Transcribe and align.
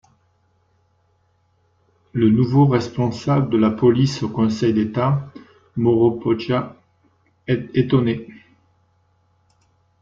Le 2.11 2.31
nouveau 2.31 2.65
responsable 2.65 3.51
de 3.51 3.57
la 3.59 3.69
police 3.69 4.23
au 4.23 4.29
Conseil 4.29 4.73
d’État, 4.73 5.31
Mauro 5.77 6.09
Poggia, 6.13 6.75
est 7.45 7.69
étonné. 7.75 8.27